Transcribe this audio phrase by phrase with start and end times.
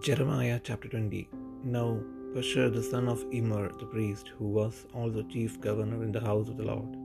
[0.00, 1.28] Jeremiah chapter 20
[1.64, 1.98] Now
[2.34, 6.48] Pashur the son of Immer the priest, who was also chief governor in the house
[6.48, 6.96] of the Lord,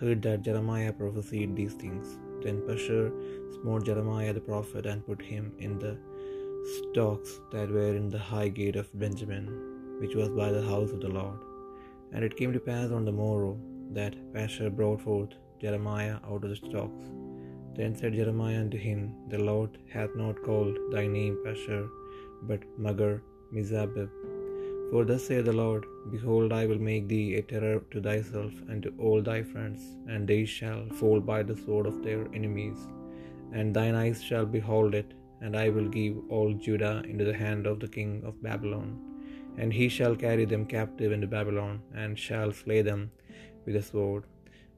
[0.00, 2.18] heard that Jeremiah prophesied these things.
[2.42, 3.12] Then Pashur
[3.56, 5.98] smote Jeremiah the prophet and put him in the
[6.78, 9.46] stocks that were in the high gate of Benjamin,
[10.00, 11.38] which was by the house of the Lord.
[12.12, 13.58] And it came to pass on the morrow
[13.92, 17.04] that Pashur brought forth Jeremiah out of the stocks.
[17.76, 21.88] Then said Jeremiah unto him, The Lord hath not called thy name Pashur,
[22.48, 23.20] but Magar
[23.54, 24.10] Mizabib.
[24.90, 28.82] For thus saith the Lord, Behold, I will make thee a terror to thyself and
[28.84, 32.80] to all thy friends, and they shall fall by the sword of their enemies.
[33.52, 35.10] And thine eyes shall behold it,
[35.42, 38.90] and I will give all Judah into the hand of the king of Babylon.
[39.60, 43.02] And he shall carry them captive into Babylon, and shall slay them
[43.64, 44.24] with a sword.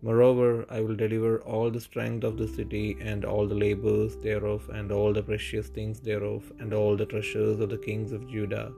[0.04, 4.68] Moreover, I will deliver all the strength of the city, and all the labors thereof,
[4.78, 8.72] and all the precious things thereof, and all the treasures of the kings of Judah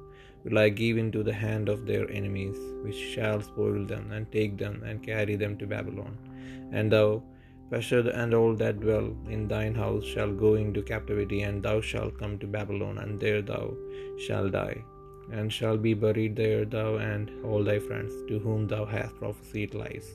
[0.44, 4.58] will I give into the hand of their enemies, which shall spoil them, and take
[4.58, 6.18] them, and carry them to Babylon.
[6.72, 7.22] And thou,
[7.70, 12.18] Pashur, and all that dwell in thine house shall go into captivity, and thou shalt
[12.18, 13.74] come to Babylon, and there thou
[14.26, 14.84] shalt die,
[15.30, 19.74] and shall be buried there, thou and all thy friends, to whom thou hast prophesied
[19.74, 20.12] lies.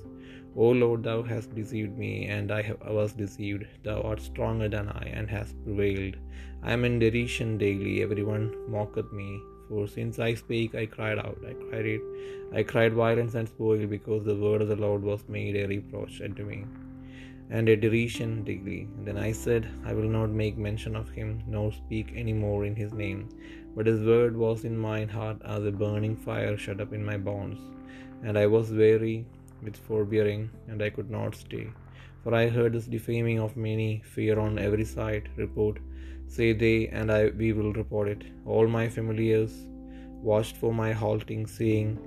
[0.55, 3.65] O Lord, thou hast deceived me, and I was deceived.
[3.83, 6.17] Thou art stronger than I, and hast prevailed.
[6.63, 9.39] I am in derision daily, every one mocketh me.
[9.69, 11.37] For since I spake, I cried out.
[11.47, 12.01] I cried it.
[12.51, 16.21] I cried violence and spoil, because the word of the Lord was made a reproach
[16.21, 16.65] unto me,
[17.51, 18.87] and a derision daily.
[19.05, 22.75] Then I said, I will not make mention of him, nor speak any more in
[22.75, 23.29] his name.
[23.75, 27.17] But his word was in mine heart as a burning fire shut up in my
[27.17, 27.59] bones.
[28.23, 29.25] And I was weary
[29.63, 31.67] with forbearing, and I could not stay.
[32.23, 35.77] For I heard this defaming of many, fear on every side, report,
[36.27, 38.23] say they, and I we will report it.
[38.45, 39.53] All my familiars
[40.21, 41.97] watched for my halting, saying,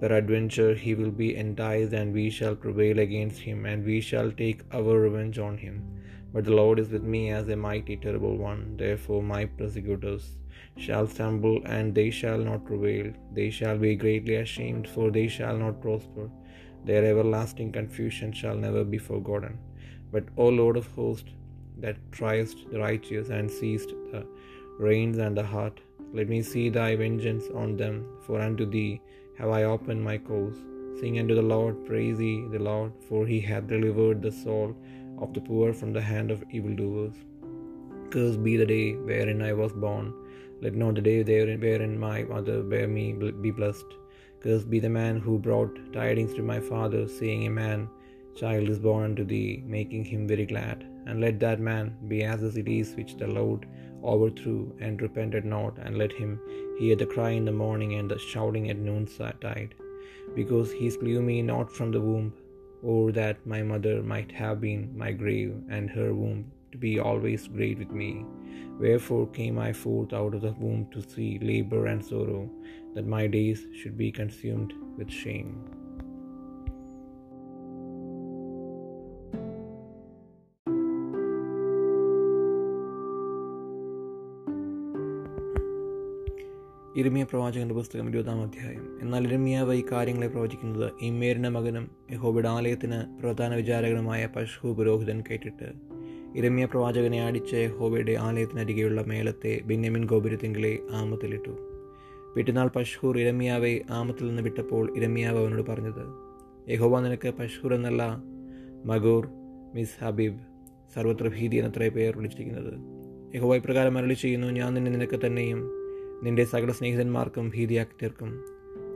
[0.00, 4.62] Peradventure he will be enticed, and we shall prevail against him, and we shall take
[4.72, 5.82] our revenge on him.
[6.32, 8.76] But the Lord is with me as a mighty terrible one.
[8.76, 10.24] Therefore my persecutors
[10.76, 13.12] shall stumble, and they shall not prevail.
[13.32, 16.28] They shall be greatly ashamed, for they shall not prosper.
[16.84, 19.58] Their everlasting confusion shall never be forgotten.
[20.12, 21.32] But, O Lord of hosts,
[21.78, 24.26] that triest the righteous and seest the
[24.78, 25.80] reins and the heart,
[26.12, 29.00] let me see thy vengeance on them, for unto thee
[29.38, 30.58] have I opened my cause.
[31.00, 34.74] Sing unto the Lord, praise ye the Lord, for he hath delivered the soul
[35.18, 37.14] of the poor from the hand of evildoers.
[38.10, 40.12] Cursed be the day wherein I was born.
[40.62, 43.90] Let not the day wherein my mother bare me be blessed.
[44.40, 47.88] Cursed be the man who brought tidings to my father, saying, A man
[48.40, 50.86] child is born unto thee, making him very glad.
[51.06, 53.66] And let that man be as the cities which the Lord
[54.04, 56.38] overthrew, and repented not, and let him
[56.78, 59.74] hear the cry in the morning and the shouting at noontide,
[60.34, 62.32] because he slew me not from the womb,
[62.86, 67.48] or that my mother might have been my grave, and her womb to be always
[67.48, 68.24] great with me.
[68.78, 72.48] Wherefore came I forth out of the womb to see labor and sorrow,
[72.94, 75.75] that my days should be consumed with shame.
[86.96, 88.98] ഇരമിയ പ്രവാചകന്റെ പുസ്തകം ഇരുപതാം അധ്യായം.
[89.02, 95.72] എന്നാൽ ഇരമിയാവ് ഈ കാര്യങ്ങളെ പ്രവചിക്കുന്നത് ഇമ്മേരിന്റെ മകനും യഹോബിയുടെ ആലയത്തിന് പ്രധാന വിചാരകനുമായ പശു പുരോഹിതൻ കേട്ടിട്ട്
[96.36, 101.56] ഇരമ്യ പ്രവാചകനെ അടിച്ച് യഹോബയുടെ ആലയത്തിനരികെയുള്ള മേളത്തെ ബെന്യമിൻ ഗോപുരത്തിങ്കിലെ ആമത്തിലിട്ടു.
[102.36, 106.04] പിറ്റന്നാൾ പഷ്ഹൂർ ഇരമ്യാവെ ആമത്തിൽ നിന്ന് വിട്ടപ്പോൾ ഇരമ്യാവ് അവനോട് പറഞ്ഞത്
[106.70, 108.22] യഹോബ നിനക്ക് പഷ്ഹൂർ എന്നല്ല
[108.84, 109.28] മഗൂർ
[109.74, 110.38] മിസ് ഹബീബ്
[110.94, 112.72] സർവത്ര ഭീതി എന്നത്രേ പേർ വിളിച്ചിരിക്കുന്നത്.
[113.36, 115.75] യഹോബ ഇപ്രകാരം അരളി ചെയ്യുന്നു ഞാൻ നിന്നെ നിനക്ക് തന്നെയും
[116.22, 118.44] നിന്റെ സകല സ്നേഹിതന്മാർക്കും ഭീതിയാക്കി തീർക്കും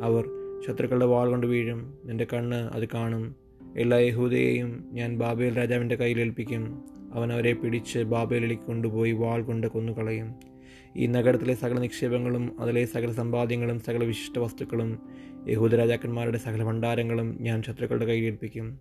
[0.02, 0.28] അവർ
[0.66, 1.98] ശത്രുക്കളുടെ വാൾ കൊണ്ട് വീഴും.
[2.04, 3.36] നിന്റെ കണ്ണ് അത് കാണും.
[3.76, 6.84] എല്ലാ യഹൂദയെയും ഞാൻ ബാബേൽ രാജാവിന്റെ കയ്യിൽ ഏൽപ്പിക്കും.
[7.12, 10.34] അവൻ അവരെ പിടിച്ച് ബാബേലിലേക്ക് കൊണ്ടുപോയി വാൾ കൊണ്ട് കൊന്നുകളയും.
[10.96, 14.98] ഈ നഗരത്തിലെ സകല നിക്ഷേപങ്ങളും അതിലെ സകല സമ്പാദ്യങ്ങളും സകല വിശിഷ്ട വസ്തുക്കളും
[15.48, 18.80] യഹൂദ രാജാക്കന്മാരുടെ സകല ഭണ്ഡാരങ്ങളും ഞാൻ ശത്രുക്കളുടെ കയ്യിൽ ഏൽപ്പിക്കും.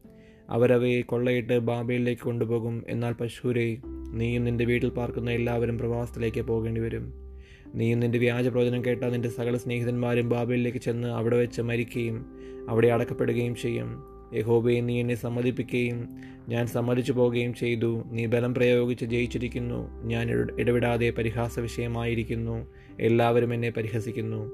[0.49, 2.83] അവരവയെ കൊള്ളയിട്ട് ബാബയിലേക്ക് കൊണ്ടുപോകും.
[2.87, 3.77] എന്നാൽ പശൂരെ
[4.13, 7.28] നീയും നിന്റെ വീട്ടിൽ പാർക്കുന്ന എല്ലാവരും പ്രവാസത്തിലേക്ക് പോകേണ്ടി വരും
[7.75, 12.25] നീയും നിന്റെ വ്യാജ പ്രവചനം കേട്ട നിന്റെ സകല സ്നേഹിതന്മാരും ബാബയിലേക്ക് ചെന്ന് അവിടെ വെച്ച് മരിക്കുകയും
[12.69, 14.03] അവിടെ അടക്കപ്പെടുകയും ചെയ്യും.
[14.33, 16.09] യഹോബയെ നീ എന്നെ സമ്മതിപ്പിക്കുകയും
[16.49, 18.03] ഞാൻ സമ്മതിച്ചു പോവുകയും ചെയ്തു.
[18.11, 20.03] നീ ബലം പ്രയോഗിച്ച് ജയിച്ചിരിക്കുന്നു.
[20.03, 22.67] ഞാൻ ഇടപെടാതെ പരിഹാസ വിഷയമായിരിക്കുന്നു.
[22.99, 24.51] എല്ലാവരും എന്നെ പരിഹസിക്കുന്നു.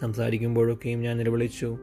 [0.00, 1.78] സംസാരിക്കുമ്പോഴൊക്കെയും ഞാൻ നിലവിളിച്ചു.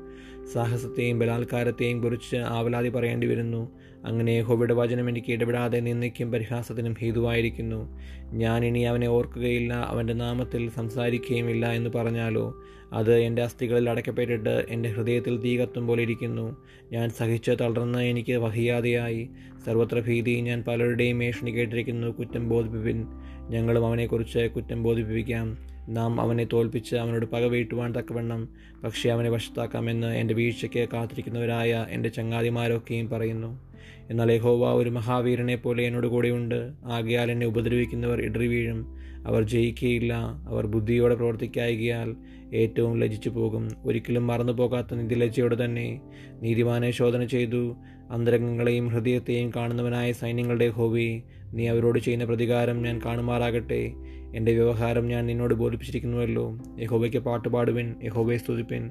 [0.51, 3.71] സാഹസത്തെയും ബലാത്കാരത്തെയും കുറിച്ച് ആവലാതി പറയേണ്ടി വരുന്നു.
[4.05, 7.99] അങ്ങനെ ഹോബിയുടെ വചനം എനിക്ക് ഇടപെടാതെ നിന്ദിക്കും പരിഹാസത്തിനും ഹേതുവായിരിക്കുന്നു.
[8.31, 12.63] ഞാൻ ഇനി അവനെ ഓർക്കുകയില്ല അവന്റെ നാമത്തിൽ സംസാരിക്കുകയുമില്ല എന്ന് പറഞ്ഞാലോ?
[12.93, 16.57] അത് എന്റെ അസ്ഥികളിൽ അടയ്ക്കപ്പെട്ടിട്ട് എന്റെ ഹൃദയത്തിൽ തീ കത്തും പോലെ ഇരിക്കുന്നു.
[16.91, 19.29] ഞാൻ സഹിച്ച് തളർന്ന് എനിക്ക് വഹിയാതെയായി.
[19.65, 23.05] സർവത്ര ഭീതി ഞാൻ പലരുടെയും മേഷണി കേട്ടിരിക്കുന്നു കുറ്റം ബോധിപ്പിപ്പിൻ.
[23.49, 28.49] ഞങ്ങളും അവനെക്കുറിച്ച് കുറ്റം ബോധിപ്പിക്കാം നാം അവനെ തോൽപ്പിച്ച് അവനോട് പക വീട്ടുവാൻ തക്കവണ്ണം
[28.83, 33.73] പക്ഷേ അവനെ വശത്താക്കാമെന്ന് എന്റെ വീഴ്ചയ്ക്ക് കാത്തിരിക്കുന്നവരായ എന്റെ ചങ്ങാതിമാരൊക്കെയും പറയുന്നു.
[34.09, 38.95] എന്നാൽ യഹോവ ഒരു മഹാവീരനെ പോലെ എന്നോട് കൂടെയുണ്ട് ആകയാൽ എന്നെ ഉപദ്രവിക്കുന്നവർ ഇടറി വീഴും.
[39.25, 40.13] അവർ ജയിക്കുകയില്ല
[40.47, 42.15] അവർ ബുദ്ധിയോടെ പ്രവർത്തിക്കായകയാൽ
[42.53, 43.69] ഏറ്റവും ലജിച്ചു പോകും.
[43.85, 46.01] ഒരിക്കലും മറന്നു പോകാത്ത നിധിലജ്ജയോടെ തന്നെ
[46.41, 47.75] നീതിമാനെ ശോധന ചെയ്തു.
[48.11, 53.91] അന്തരംഗങ്ങളെയും ഹൃദയത്തെയും കാണുന്നവനായ സൈന്യങ്ങളുടെ ഹോവി നീ അവരോട് ചെയ്യുന്ന പ്രതികാരം ഞാൻ കാണുമാറാകട്ടെ.
[54.35, 56.57] എന്റെ വ്യവഹാരം ഞാൻ നിന്നോട് ബോധിപ്പിച്ചിരിക്കുന്നുവല്ലോ.
[56.79, 58.89] യഹോബയ്ക്ക് പാട്ടുപാടുവിൻ യഹോബയെ സ്തുതിപ്പിൻ.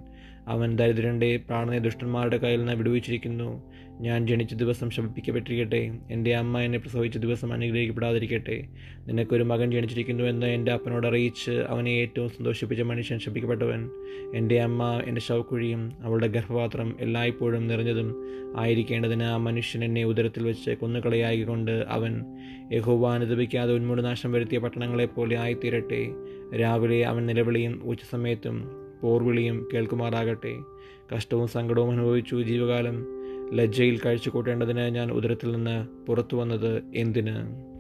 [0.49, 3.62] അവൻ ദരിദ്രന്റെ പ്രാണനെ ദുഷ്ടന്മാരുടെ കയ്യിൽ നിന്ന് വിടുവിച്ചിരിക്കുന്നു.
[4.00, 8.65] ഞാൻ ജനിച്ച ദിവസം ശമിപ്പിക്കപ്പെട്ടിരിക്കട്ടെ എന്റെ അമ്മ എന്നെ പ്രസവിച്ച ദിവസം അനുഗ്രഹിക്കപ്പെടാതിരിക്കട്ടെ.
[9.08, 13.91] നിനക്കൊരു മകൻ ജനിച്ചിരിക്കുന്നു എന്ന് എന്റെ അപ്പനോട് അറിയിച്ച് അവനെ ഏറ്റവും സന്തോഷിപ്പിച്ച മനുഷ്യൻ ശപിക്കപ്പെട്ടവൻ.
[14.35, 18.08] എന്റെ അമ്മ എന്റെ ശവക്കുഴിയും അവളുടെ ഗർഭപാത്രം എല്ലായ്പ്പോഴും നിറഞ്ഞതും
[18.56, 22.25] ആയിരിക്കേണ്ടതിന് ആ മനുഷ്യൻ എന്നെ ഉദരത്തിൽ വെച്ച് കൊന്നുകളയായിക്കൊണ്ട് അവൻ
[22.72, 26.10] യഹോവ അനുദപിക്കാതെ ഉന്മൂലനാശം വരുത്തിയ പട്ടണങ്ങളെപ്പോലെ ആയിത്തീരട്ടെ.
[26.60, 28.70] രാവിലെ അവൻ നിലവിളിയും ഉച്ചസമയത്തും
[29.02, 30.56] പോർവിളിയും കേൾക്കുമാറാകട്ടെ.
[31.16, 33.06] കഷ്ടവും സങ്കടവും അനുഭവിച്ചു ജീവകാലം
[33.54, 37.71] ലജ്ജയിൽ കഴിച്ചു കൂട്ടേണ്ടതിന് ഞാൻ ഉദരത്തിൽ നിന്ന് പുറത്തു വന്നത് എന്തിന്?